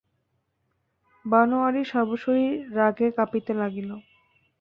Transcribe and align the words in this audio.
বনোয়ারির 1.25 1.87
সর্বশরীর 1.91 2.55
রাগে 2.77 3.07
কাঁপিতে 3.17 3.53
লাগিল। 3.53 3.89